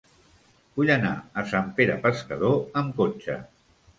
[0.79, 3.37] Vull anar a Sant Pere Pescador amb cotxe.